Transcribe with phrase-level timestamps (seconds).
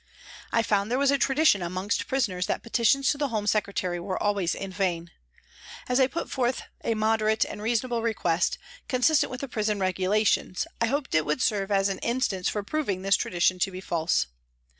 [0.51, 4.17] I found there was a tradition amongst prisoners that petitions to the Home Secretary were
[4.17, 5.11] always in vain.
[5.87, 10.87] As I put forward a moderate and reasonable request, consistent with the prison regulations, I
[10.87, 14.25] hoped it would serve as an instance for proving this tradition to be false.